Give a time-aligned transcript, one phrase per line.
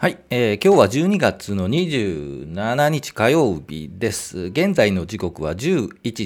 [0.00, 4.44] はい、えー、今日は12月の27日火曜日です。
[4.44, 6.24] 現在の時刻は11時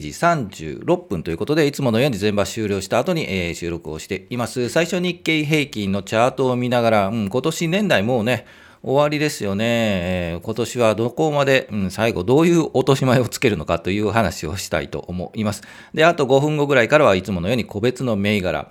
[0.85, 4.69] 36分ということで、いつものように全場終了した後に、えー、収録をしています。
[4.69, 8.47] 最初日経平均のチャートを見ながら、うん、今年年内もうね、
[8.85, 9.65] 終わりですよね。
[9.67, 15.63] えー、今年はどこまで、うん、最後どういう落とし前をつけるのかという話をしたいと思います。
[15.93, 18.69] で、あと5分後ぐらいからはいつものように個別の銘柄、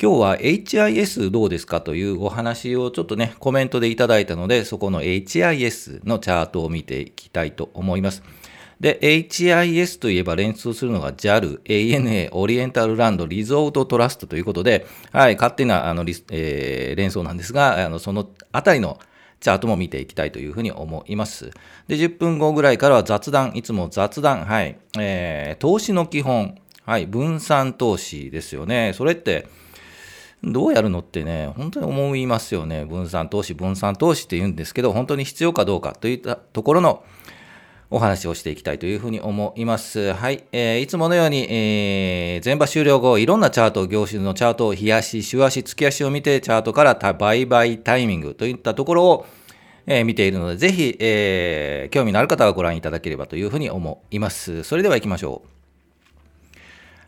[0.00, 8.22] 今日は HIS どうですかというお話をちょっとね、コメントでいただいたので、そこの HIS のチャートを見ていきたいと思います。
[8.78, 19.00] で、HIS といえば連想するのが JAL、ANA、オリエンタルランド、リゾートトラストということで、はい、勝手なあの、えー、連想なんですが、あのそのあたりの
[19.40, 21.50] チャートも見ていきたいというふうに思います。
[21.88, 28.92] で、10分後ぐらいからは雑談、いつも雑談、はい、えー、投資の基本、はい、分散投資ですよね。
[28.94, 29.48] それって、
[30.44, 32.84] どうやるのってね、本当に思いますよね。
[32.84, 37.02] 分散投資、分散投資って言うんですけど、本当に必要かどうかといったところの
[37.90, 40.12] お話をしていきたいというふうに思います。
[40.12, 40.44] はい。
[40.52, 49.26] えー、いつものように、えー、全場終了後、いろんなチャート、業種のチャート、日足、週足、月足を見て、チャートから売買タイミングといったところを、
[49.86, 54.62] えー、見ているので、ぜひ、えー、興味のある方はご覧いただければというふうに思います。
[54.62, 55.57] それでは行きましょう。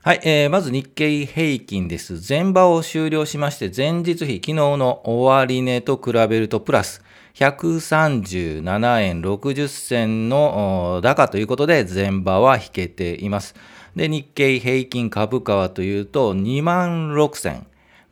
[0.03, 2.23] はい、えー、まず日経平均です。
[2.27, 7.03] 前場を終了しまして、前日比、昨日の終値と比べるとプラス
[7.35, 13.55] 137円60銭の高ということで、前場は引けています。
[13.95, 17.65] で、日経平均株価はというと、2万6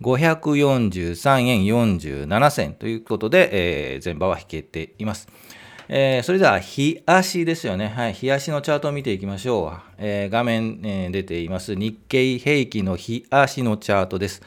[0.03, 5.27] 543円47銭ということで、えー、前場は引けています。
[5.91, 7.89] えー、それでは、日足ですよね。
[7.89, 8.13] はい。
[8.13, 9.81] 日足のチャートを見ていきましょう。
[9.97, 11.75] えー、画面、えー、出ています。
[11.75, 14.43] 日経平均の日足のチャートです。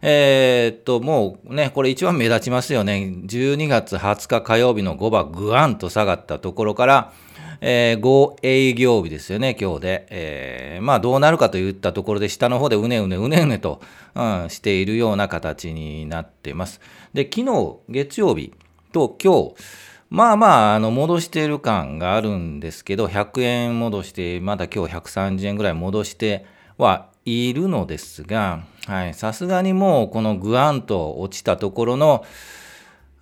[0.00, 3.12] えー、っと、もうね、これ一番目立ちますよね。
[3.26, 7.12] 12月20日火曜日の5番、ぐわんと下がったところから、
[7.60, 10.06] えー、5営業日ですよね、今日で。
[10.08, 13.82] えー、まあ、どうなるかといったところで、下の方でうねうねうねうねと、
[14.14, 16.80] うん、しているような形になっています。
[17.12, 18.54] で、昨日、月曜日
[18.92, 26.46] と今日、まあまあ、あの、戻している感があるんですけど、100円戻して、まだ今日130円ぐらい戻して
[26.78, 32.24] はいるのですが、はい、さすがにもうこのぐわんと落ちたところの、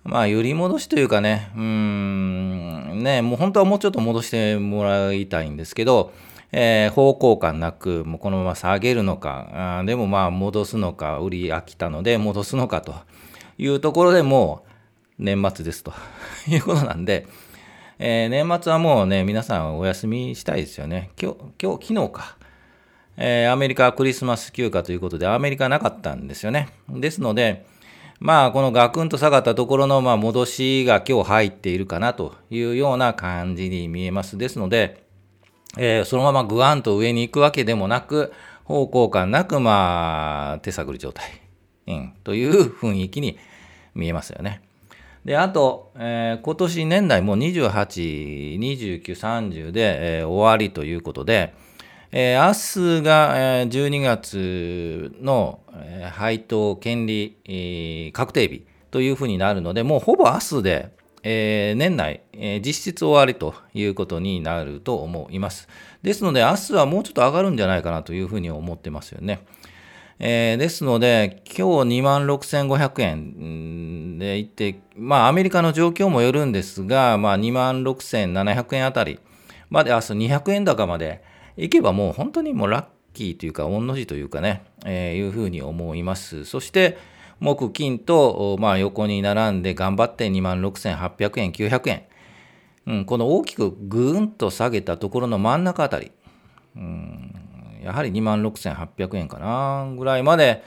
[0.05, 6.13] まあ、揺り戻しというかね、うん、ね、もう本当はもうちょっと戻してもらいたいんですけど、
[6.53, 12.95] えー、方向感なく、もうこのまま下げるのか、あでもまあ戻すのか、売り飽きたので戻すのかと
[13.57, 14.66] いうところでもう、
[15.19, 15.93] 年末ですと
[16.47, 17.27] いうことなんで、
[17.99, 21.09] えー、年末はもうね、皆さんお休みしたいですよね。
[21.21, 22.37] 今日、今日、昨日か。
[23.17, 26.69] えー、アメリカクリスマス休暇ということで、アメリカなかったんですよね。
[26.87, 27.65] ですので、
[28.19, 34.37] まあ、このガクンと下がったところの、まあ、戻しが今日入っているかなというような感じに見えます。
[34.37, 35.03] ですので、
[35.77, 38.33] えー、そのままグワンと上に行くわけでもなく、
[38.65, 41.41] 方向感なく、まあ、手探り状態、
[41.87, 43.39] うん、という雰囲気に
[43.95, 44.61] 見えますよね。
[45.27, 51.53] で、あと、えー、今年年内もう28、29、30で、えー、終わりということで、
[52.13, 65.67] えー、明日が、えー、12月の、えー、配当権利、えー、確定日というふうになるので、もうほぼ明日で、えー、年内、えー、実質終わりということになると思います。
[66.03, 69.41] ですので、明日はもうちょっと上がるんじゃないかなというふうに思ってますよね。
[70.19, 79.19] えー、ですので、今日2万6500円で行って、まあ、アメリカの状況もよるんですが、まあ、2万6700円あたり
[79.69, 81.23] まで、明日200円高まで
[81.55, 86.45] 行けばもう本当にもうラッキーというか、御の字というかね、えー、いうふうに思います。
[86.45, 86.97] そして、
[87.39, 92.03] 木金と、まあ、横に並んで頑張って2万6800円、900円。
[92.87, 96.11] うん、この大きくぐーんと下げたところの真ん中あたり。
[96.75, 97.06] うん
[97.83, 100.63] やはり2万6800円かなぐらいまで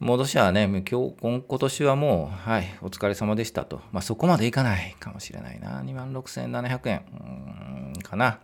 [0.00, 3.80] 戻しはね、今日、今年はもう、はい、お疲れ様でしたと。
[3.92, 5.82] まあ、そこまでいかないかもしれないな。
[5.82, 8.40] 2万6700円かな。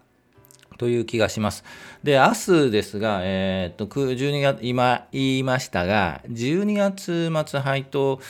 [0.78, 1.62] という気がします。
[2.02, 8.20] で、明日ですが、えー、っと、12月、今言いましたが、12月末配当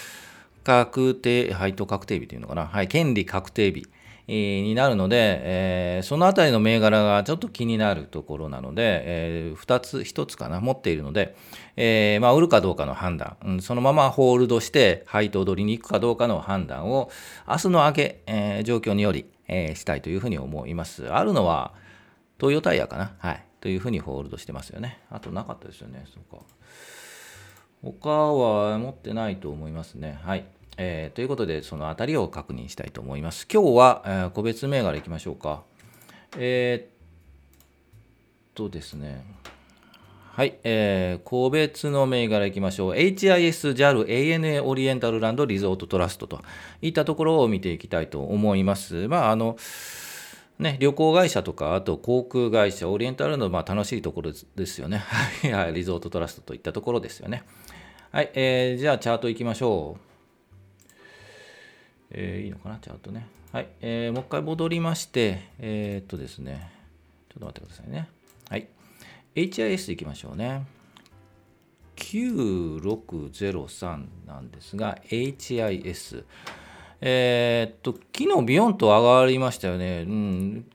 [0.64, 2.66] 確定、配当確定日というのかな。
[2.66, 3.87] はい、権利確定日。
[4.31, 11.35] になるので、えー、そのあたりの銘柄がちょっと気になるところなので、えー、2つ、1つかな、持っているので、
[11.77, 17.11] えー、まあ、売るかどうかの判断、うん、そのままホールドして、配当取りに行くかどうかの判断を、
[17.49, 21.09] 明日の明け、え、状況により、え、したいというふうに思います。
[21.12, 21.75] あるのは、
[22.38, 25.00] トヨタイヤかな、はい、というふうにホールドしてますよね。
[25.11, 26.44] あとなかったですよね、そうか。
[27.83, 30.21] 他は持ってないと思いますね。
[30.23, 30.44] はい。
[30.82, 33.47] えー、ということで、そのあたりを確認したいと思います。
[33.53, 35.62] 今日は、えー、個別銘柄いきましょうか。
[36.38, 39.23] えー、っとですね。
[40.32, 42.94] はい、えー、個別の銘柄いきましょう。
[42.94, 46.41] HIS、JAL、ANA、オリエンタルランド、リゾートトラストと
[46.81, 49.06] いったところを見ていきたいと思います。
[49.06, 49.59] まあ、あの、
[50.59, 55.05] ね、旅行会社とか、あと航空会社、オリエンタルのまあ楽しいところですよね。
[55.53, 57.43] はい、リゾートトラストといったところですよね。
[58.12, 60.10] はい、えー、じゃあチャートいきましょう。
[62.11, 63.27] えー、いいのかな、ちゃんとね。
[63.53, 66.71] はい、えー、もう一回戻りまして、えー、っとですね、
[67.31, 68.09] ちょっと待ってくださいね。
[68.49, 68.69] はい、
[69.35, 70.65] HIS いきましょうね。
[71.97, 76.25] 9603なんですが、HIS。
[77.01, 80.05] えー、っと、昨日ビヨンと上がりましたよね。
[80.07, 80.67] うん。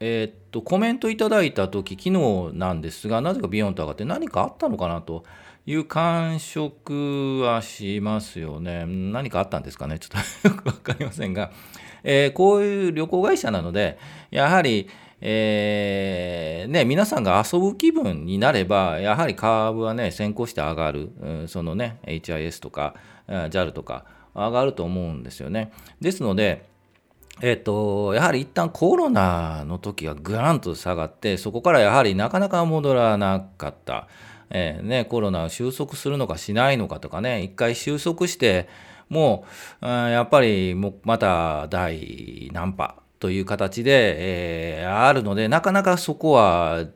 [0.00, 5.24] えー、っと、コメントいただいたとき、昨日なんですが、なぜかビヨンと上がって何かあったのかなと
[5.64, 8.84] いう感触はしますよね。
[8.86, 9.98] 何かあったんですかね？
[10.00, 11.50] ちょっとよくわかりませんが、
[12.04, 13.98] えー、こういう旅行会社なので、
[14.30, 14.88] やはり、
[15.22, 22.94] えー、ね、皆さんが遊ぶ気分になれば、やはりカーブはね、先行して上がる、うん、そのね、HIS とか、
[23.26, 24.04] JAL とか、
[24.34, 25.72] 上がると思うんですよね。
[26.02, 26.68] ですので、
[27.42, 34.08] えっと、やはり一旦コロナの時はぐらんと下がって、そこからやはりなかなか戻らなかった。
[34.48, 38.68] えー、ね、コロナを収束するのかしないのかとかね、一回収束して、
[39.08, 39.44] も
[39.82, 46.86] うん、やっぱりもまた第何波という形で、えー、あるので、なかなかそこは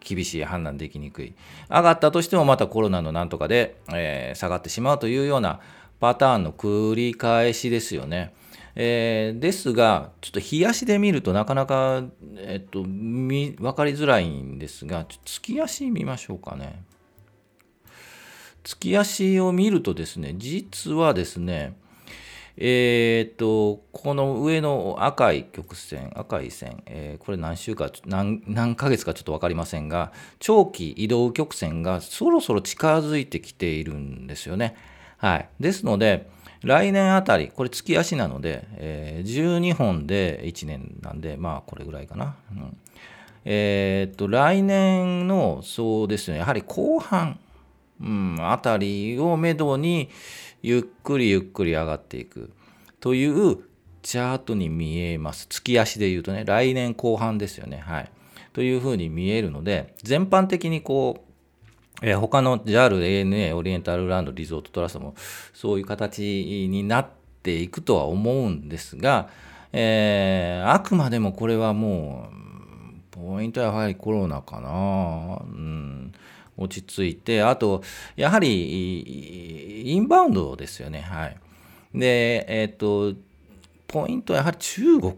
[0.00, 1.34] 厳しい判断できにくい。
[1.68, 5.60] 上がったとしてもまたコロナのなんとかで、えー、下がってしまうというような
[6.00, 8.32] パターンの繰り返しですよね。
[8.74, 12.04] えー、ですが、ちょっと冷やしで見るとなかなか、
[12.36, 16.82] えっと、分かりづらいんですが、月足見ましょうかね。
[18.64, 21.74] 月足を見るとですね、実はですね、
[22.56, 34.76] えー、っと、この上の赤い曲線、赤い線、えー、これ何週か何、何ヶ月かちょっと分かりませんが、長期移動曲線がそろそろ近づいてきているんですよね。
[35.16, 35.48] はい。
[35.60, 36.28] ですので、
[36.64, 42.36] 来年あたり、これ月足なので、えー、12本で1年なんで、まあこれぐらいかな。
[42.52, 42.76] うん、
[43.44, 47.38] えー、っと、来年の、そうですね、やはり後半、
[48.00, 50.08] うん、あたりをめどに、
[50.62, 52.52] ゆっくりゆっくり上がっていく
[53.00, 53.58] という
[54.02, 55.46] チャートに見えます。
[55.48, 57.78] 月足で言うとね、来年後半ですよね。
[57.78, 58.10] はい。
[58.52, 61.31] というふうに見えるので、全般的にこう、
[62.02, 65.14] えー、他の JAL、ANA、オリエンタルランド、リゾートトラストも
[65.54, 67.06] そういう形になっ
[67.42, 69.30] ていくとは思うんですが、
[69.72, 72.42] えー、あくまでもこれはもう、
[73.12, 75.42] ポイントはやはりコロナかな。
[75.44, 76.12] うん、
[76.56, 77.82] 落ち着いて、あと、
[78.16, 81.00] やはり、インバウンドですよね。
[81.00, 81.36] はい。
[81.94, 83.18] で、えっ、ー、と、
[83.86, 85.14] ポイントはやはり中国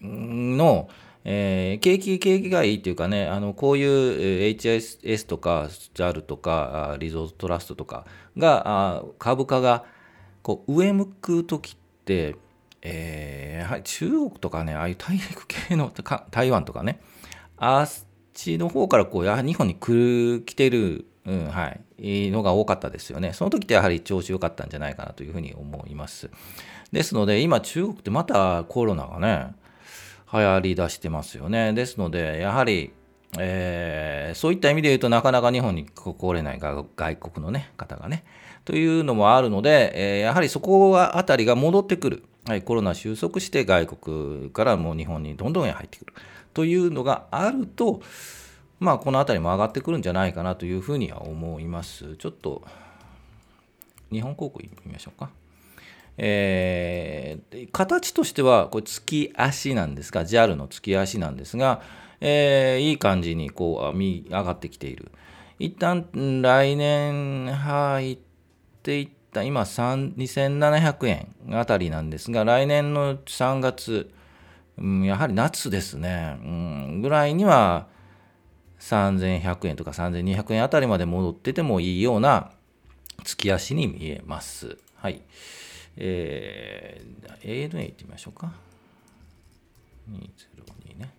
[0.00, 0.88] の、
[1.24, 8.06] えー、景気、景気がいいっていうかね、あのこういう HIS とか JAL とかリゾートトラストとか
[8.36, 9.84] が、株価が
[10.42, 12.36] こう上向く時って、
[12.82, 15.92] えー、やはり中国とかね、ああいう大陸系の
[16.30, 17.00] 台湾とかね、
[17.58, 17.90] あっ
[18.32, 23.34] ちの方からこうやはり日本に来る来てる、うんはい、のが多かったですよね。
[23.34, 26.30] その時ってやはり調子良かったんじゃないかなというふうに思います。
[26.92, 29.54] ですので、今中国ってまたコロナがね、
[30.32, 31.72] 流行り出してますよね。
[31.72, 32.92] ですので、やはり、
[33.38, 38.24] えー、そういった意味で言うとなかなか日本に来れない外国の、ね、方がね、
[38.64, 42.22] というのもあるので、えー、やはりそこあたりが戻ってくる。
[42.46, 46.14] はい、コロナ収束して外国からもう日本にどんどん入ってくる
[46.54, 48.00] というのがあると、
[48.78, 52.16] まあ、この辺りも上がってくるんじゃないかなというふうには思います。
[52.16, 52.62] ちょっと、
[54.10, 55.30] 日本航空見ましょうか。
[56.22, 61.80] えー、形としてはこれ月足なんですが JAL の月足なんですが、
[62.20, 65.10] えー、いい感じにこう上がってきている
[65.58, 66.06] 一旦
[66.42, 68.18] 来年入っ
[68.82, 74.10] ていった今2700円あたりなんですが来年の3月、
[74.76, 77.86] うん、やはり夏ですね、うん、ぐらいには
[78.80, 82.50] 3100円とか3200円あたりまで戻っててもいいような
[83.24, 84.76] 月足に見えます。
[84.96, 85.22] はい。
[85.96, 88.52] えー、ANA 行ってみましょうか。
[90.10, 91.14] 202ね。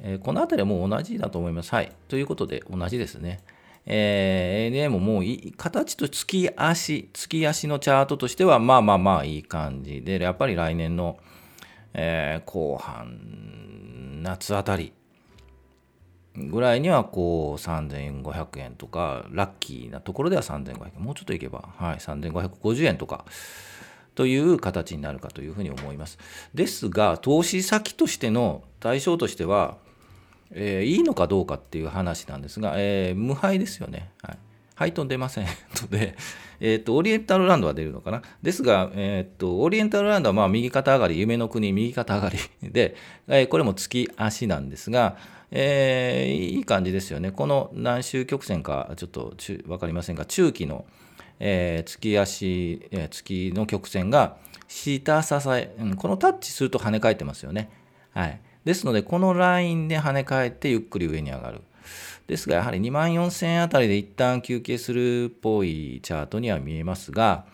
[0.00, 1.74] えー、この辺りはもう同じだと思います。
[1.74, 1.92] はい。
[2.08, 3.40] ということで、同じですね。
[3.86, 11.18] えー、ANA ももうい形と月足、月足のチャートとしては、まあまあまあいい感じで、やっぱり来年の、
[11.94, 14.92] えー、後半、夏あたり
[16.36, 23.24] ぐらいにはこう3500円とかラッキーなところでは3500円もうちょっといけば、はい、3550円とか
[24.14, 26.18] という形になるかというふうに思います。
[26.54, 29.78] ですが投資先としての対象としては、
[30.52, 34.10] えー、いいのかどうかっていう話なんですが、えー、無敗ですよね。
[34.22, 34.38] はい
[34.80, 35.46] 配当出ません
[35.82, 36.16] ので、
[36.58, 38.22] えー、オリエンタルランドは出るのかな。
[38.42, 42.96] ですが、えーと、オリエンタルランドはまあ右肩上がり、夢の国右肩上がりで、
[43.28, 45.18] えー、これも月足なんですが、
[45.50, 47.32] えー、いい感じですよね。
[47.32, 49.34] この何周曲線かちょっと
[49.66, 50.84] 分かりませんが、中期の、
[51.38, 54.36] えー、月足、えー、月の曲線が
[54.68, 57.70] 下支え、うん、このタッチすると跳ね返ってますよね。
[58.12, 58.40] はい。
[58.64, 61.62] ですので、このラインで跳ね返ってゆっくり上に上がる。
[62.26, 67.44] ですが、やはり2万4000円あたりで一旦休憩するっぽいチャートには見えますが、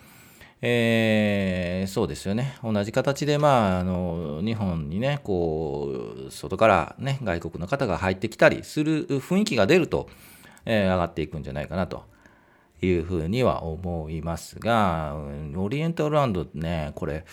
[0.63, 2.57] えー、そうですよね。
[2.63, 10.09] 同じ形で、まあ、あの、日本にね、こう、外からね、外国の方が入ってきたりする雰囲気が出ると、
[10.65, 12.05] えー、上がっていくんじゃないかなと
[12.81, 15.17] いうふうには思いますが、
[15.57, 17.25] オリエンタルランドね、これ、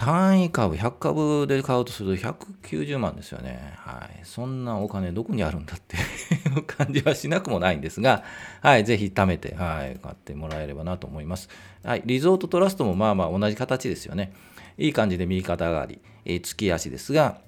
[0.00, 3.74] 単位株、100株で買うとすると190万ですよね。
[3.76, 4.20] はい。
[4.24, 8.24] そんなお金どこにあるんだっていう感じはしなくもないんですが、
[8.62, 8.84] はい。
[8.84, 10.00] ぜひ貯めて、はい。
[10.02, 11.50] 買ってもらえればなと思います。
[11.84, 12.02] はい。
[12.06, 14.32] リゾートトラストもまあまあ同じ形ですよね。
[14.78, 17.42] いい感じで右肩上がり、えー、月足ですが、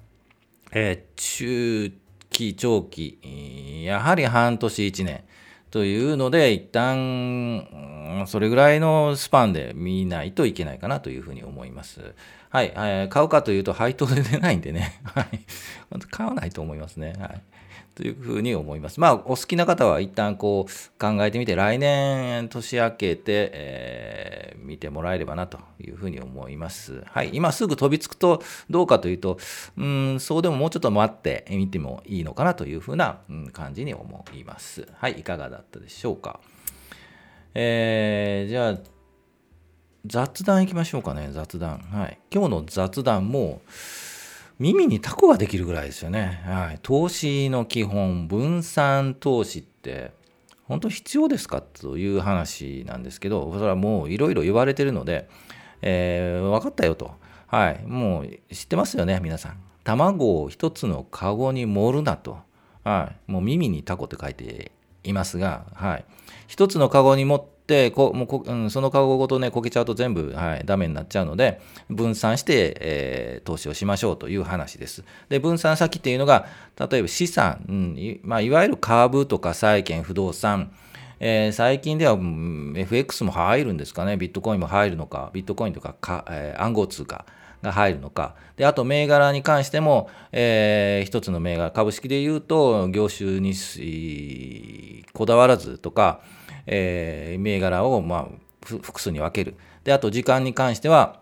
[0.73, 1.91] えー、中
[2.29, 5.23] 期、長期、やはり半年1年。
[5.73, 12.13] というので、一旦、それぐらいのスパンで見ないといけないかなというふうに思います。
[12.51, 15.39] はい、えー、買うかというと配当で出ないんでね、はい、
[16.11, 17.15] 買わないと思いますね。
[17.19, 17.41] はい。
[17.95, 18.99] というふうに思います。
[18.99, 27.03] まあ、お好きな方は一旦こう考えてみて、来年年明けて、えー、見てもらえればなというふうに思います。
[27.05, 27.29] はい。
[27.33, 29.37] 今すぐ飛びつくとどうかというと、
[29.77, 33.19] うん、そうでももうちょっと待ってみてもいいのかなというふうな
[33.51, 34.87] 感じに思います。
[34.95, 35.19] はい。
[35.19, 36.39] いかがだったでしょうか。
[37.53, 38.77] えー、じゃあ、
[40.05, 41.77] 雑談いきましょうかね、雑談。
[41.77, 42.19] はい。
[42.31, 43.61] 今日の雑談も、
[44.59, 46.41] 耳にタコができるぐらいですよね。
[46.45, 46.79] はい。
[46.81, 50.11] 投資の基本、分散投資って、
[50.65, 55.27] 本当必要ですかという話なんですけど、それはもういろいろ言われてるので、
[55.81, 57.11] えー、分かったよと。
[57.47, 57.83] はい。
[57.85, 59.57] もう知ってますよね、皆さん。
[59.83, 62.37] 卵を一つのカゴに盛るなと。
[62.83, 63.31] はい。
[63.31, 64.71] もう耳にタコって書いて
[65.03, 66.05] いますが、はい。
[66.47, 75.03] 一つのカゴに持っでこもうこ、うん、そのカゴごとねこけちゃうと全部、はい、ダメになっちゃうので分散して、えー、投資をしましょうという話です。
[75.29, 76.45] で分散先っていうのが
[76.77, 80.73] 例えば資産、うんいまあ、いわゆる株とか債券不動産
[81.25, 87.25] えー、最近では、うん、FX も入るんですかね、ビットコインも入るのか、ビットコインとかか、えー、暗号通貨
[87.63, 93.55] が入るのか、であと銘柄に関しても、えー、一つの銘柄、株式でいうと、業種に
[95.13, 96.21] こだわらずとか、
[96.67, 98.27] えー、銘柄を、まあ、
[98.61, 99.57] 複数に分ける。
[99.83, 101.21] で、あと時間に関しては、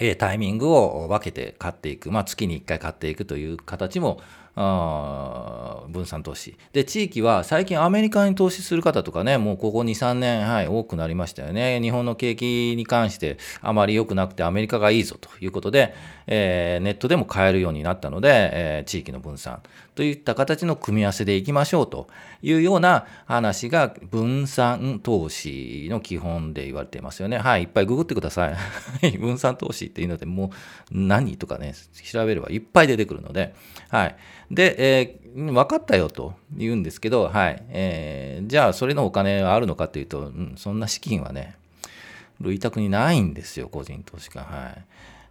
[0.00, 2.10] えー、タイミングを分けて買っていく。
[2.10, 4.20] まあ、月に1回買っていくという形も、
[4.54, 6.56] あ分散投資。
[6.72, 11.80] で、地域は最近アメリカに投資する方とかね、もうここ2、3年、はい、多くなりましたよね。
[11.80, 15.94] 日本の景気に関してあまり良くなくてアメリカがいいぞということで、
[16.26, 19.60] えー、ネットでも買えるようになったので、えー、地域の分散
[19.94, 22.08] といった形の組み合わせでいきましょうと
[22.42, 27.38] いうような話が分散投資の基本で言われていますよね。
[27.38, 28.50] はい、いっぱいググってくださ
[29.02, 29.10] い。
[29.18, 30.50] 分散投資っていうので、もう
[30.90, 31.74] 何とかね、
[32.10, 33.54] 調べればいっぱい出てくるので、
[33.88, 34.16] はい。
[34.52, 37.62] で、えー、分かったよと言うんですけど、はい。
[37.70, 41.56] えー、じゃあ、それのお金はあるのかというと、うん、そんな資金はね、
[42.40, 44.40] 類託にないんですよ、個人投資家。
[44.40, 44.84] はい。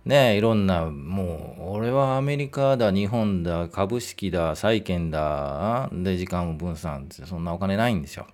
[0.03, 8.25] ねいろんな、もう、俺はアメリカだ、日本だ、株式だ、債券だ、で、時間を分散って、そんなお金ないんですよ。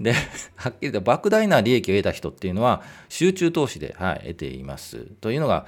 [0.00, 0.14] で、
[0.56, 5.00] はっきりと莫大な利益を得た人っていうのは、集中投資で、はい、得ています。
[5.20, 5.66] というのが、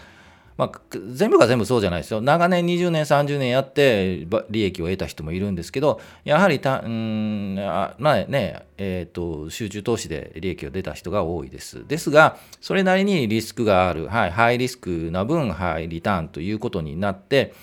[0.56, 0.80] まあ、
[1.12, 2.20] 全部が全部そうじゃないですよ。
[2.20, 11.86] 長年20年、30年やって利益を得た人もいるんですけど、やはりた、うんまあね、えーと、集中投資で利益を出た人が多いです。
[11.86, 17.54] ですが、それなりにリスクがある、はい、ハイリスクな分、ハイリターンということになって、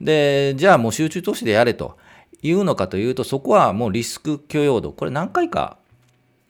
[0.00, 1.96] で、じゃあもう集中投資でやれと
[2.42, 5.78] いうのかというと、そこはもうリスク許容度、これ何回か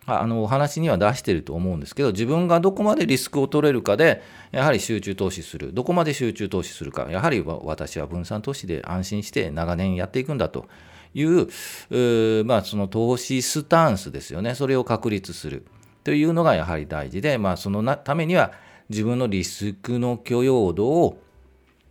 [0.06, 4.22] あのお話には出してると思うんですけど、自分がどこまでリスクを取れるかで、
[4.52, 10.66] やはり集中投資する、どこまで集中投資するか、やはり私は分散投資で安心して長年やっていくんだと
[11.12, 15.66] いう、まあ、その投資スタンスですよね、それを確立する。
[16.04, 18.52] というのがやはり大事で、まあ、そのためには
[18.88, 21.18] 自分のリスクの許容度を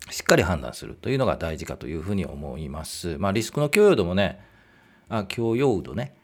[0.09, 0.95] しっかり判断する。
[1.01, 3.17] というのが大事かというふうに思います。
[3.17, 4.39] まあ、リスクの許容度もね、
[5.09, 6.15] あ許容度ね、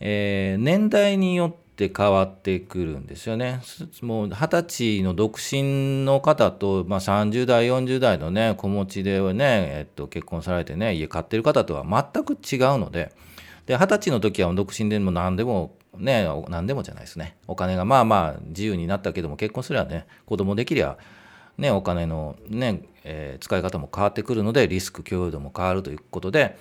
[0.00, 3.60] えー、年代によって変わってくるんですよね。
[4.02, 13.12] もう二十歳の独身の方と、まあ、30代40代のね子持ちでね、えっと、結婚されてね家買ってる方とは全く違うので。
[13.66, 17.36] で二十歳の時は独身でも何でもね何でもじゃないですね。
[17.46, 20.96] お金がまあまあ自由になったけども結婚すればね子供できりゃ
[21.58, 26.56] ねお金のね、えー、使い方も変わってくるのでリスク許容度も変わるということで、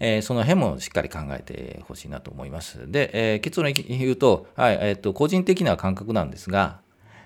[0.00, 2.90] え、その辺もしっかり考えてほしいなと思います。
[2.90, 6.80] で、え、結論言うと,、はいえーと、個人的な感覚なんですが、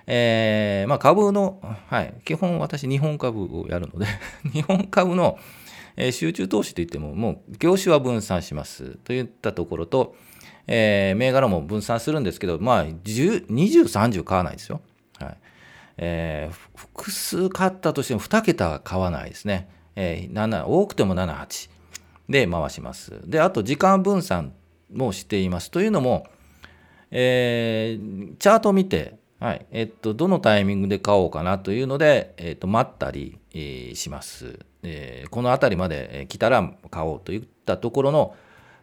[0.06, 4.06] えーまあ、株の、はい、基本私日本株をやるので
[4.52, 5.38] 日本株の
[5.96, 10.14] え集中投資といってももう業種は分散しますといったところと、
[10.66, 14.80] えー、銘柄も分散するんですけど、まあ、20、30買わないですよ。
[15.18, 15.36] はい
[15.96, 19.68] えー、複数買ったとしても2桁は買わないですね。
[19.96, 21.70] えー、7多くても7、8
[22.28, 23.20] で回します。
[23.26, 24.52] で、あと時間分散
[24.92, 25.70] もしています。
[25.70, 26.26] というのも、
[27.10, 38.34] えー、チャートを見て、はいえっと、どのタイミングで買おうかなというので、えっと、待ったり、えー、します、えー、この辺りまで来たら買おうといったところの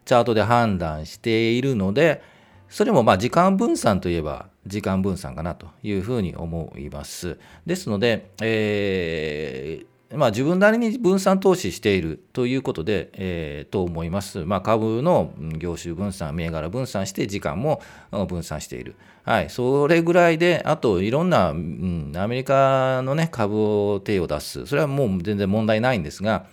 [0.06, 2.22] チャートで判断しているので、
[2.70, 7.38] それもまあ時間分散といえば時間分散かなというふうに思います。
[7.66, 14.46] ですので、えー、まあ、自分なりに分散投資しているということで、えー、と思います。
[14.46, 17.82] まあ、株の業種分散、銘柄分散して、時間も
[18.28, 18.96] 分散している。
[19.24, 26.46] はい、それぐらいで、あといろんな、うん、アメリカの、ね、株を手を出す、それはもう全然問題ないんですが、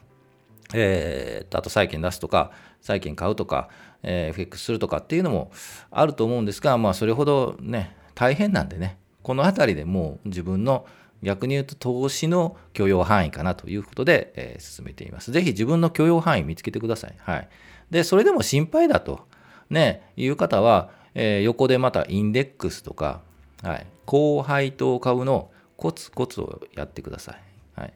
[0.75, 3.69] えー、あと債券出すとか、債券買うとか、
[4.03, 5.50] えー、FX するとかっていうのも
[5.91, 10.87] あると思うんですが、まあ、それほどね、大変なんでね、この辺りでもう自分の
[11.23, 15.33] 逆に言うと投資の許容範囲かなということで、えー、進めています。
[15.33, 17.15] ぜひ自分の許容範囲見つけてください。
[17.19, 17.49] はい。
[17.91, 19.27] で、それでも心配だと、
[19.71, 23.23] ね、いう方は、えー、横でまたインデックスとか、
[23.63, 27.81] はい、高配当株のコツコツをやってください。
[27.81, 27.92] はい。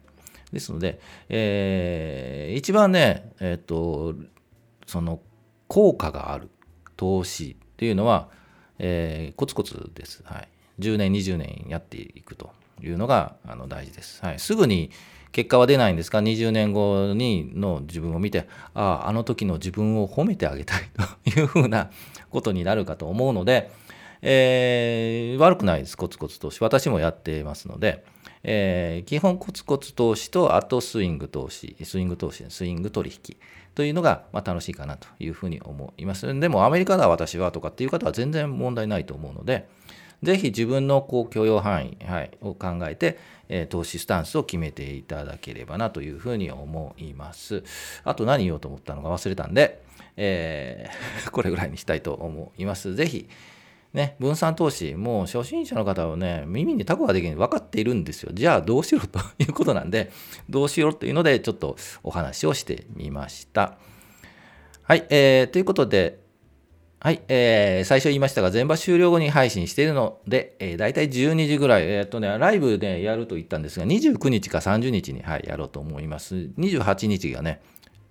[0.51, 4.15] ですので、えー、一番ね、えっ、ー、と、
[4.85, 5.21] その
[5.67, 6.49] 効果がある
[6.97, 8.29] 投資っていうのは、
[8.79, 10.23] えー、コツコツです。
[10.25, 10.49] はい。
[10.79, 12.51] 10年、20年やっていくと
[12.83, 14.23] いうのがあの大事です。
[14.23, 14.39] はい。
[14.39, 14.91] すぐに
[15.31, 21.03] 結果は出ないんですか？20年後にの自分を見て、ああ、あの時の自分を褒めてあげたいと
[21.39, 21.89] いうふうな
[22.29, 23.71] ことになるかと思うので、
[24.21, 26.63] えー、悪くないです、コツコツ投資。
[26.63, 28.05] 私もやってますので、
[28.43, 33.37] えー、基本コツコツ投資と、あとスイング投資、スイング投資、スイング取引
[33.73, 36.27] というのが、まあ、楽しいかなというふうに思います。
[36.39, 39.67] でも、アメリカだ私はとかっていう方は全然問題ないと思うので、
[40.23, 47.63] ぜひ自分のこう許容範囲、はい、を考えて、えー、投資スタンスを決めていただければなというふうに思います。
[48.03, 49.83] あと何言おうと思ったのか忘れたんで、
[50.15, 52.95] えー、 これぐらいにしたいと思います。
[52.95, 53.27] ぜひ、
[53.93, 58.31] ね、分散投資、もう初心者の方はね、耳にタコができる分かっているんですよ。
[58.33, 60.11] じゃあどうしろということなんで、
[60.49, 63.77] どうしろというので、ちょっとお話をしてみました。
[64.83, 66.22] はい、えー、ということで、
[67.03, 76.35] はい、えー、最初言いましたが、全場終了後に配信しているので、えー、大体12時ぐらい、えー、っとね、ライブでやると言ったんですが、29日か30日に、はい、やろうと思います。
[76.57, 77.61] 28日がね、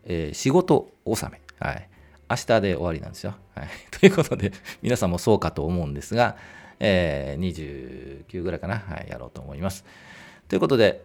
[0.05, 1.41] えー、仕事納め。
[1.59, 1.89] はい。
[2.29, 3.35] 明日で終わりなんですよ。
[3.55, 4.53] はい、 ということで、
[4.83, 6.37] 皆さんもそうかと思うんですが、
[6.79, 9.87] えー、29ぐらいかな、はい、やろうと思います。
[10.49, 11.03] ということで、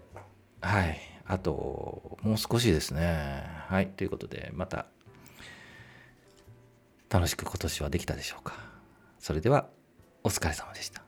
[0.60, 3.44] はい、あと、もう少しですね。
[3.70, 4.88] はい、ということで、また、
[7.10, 8.54] 楽しく今年はできたでしょうか？
[9.20, 9.68] それでは、
[10.24, 11.07] お疲れ様でした。